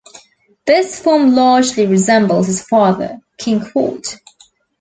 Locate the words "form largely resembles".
0.99-2.47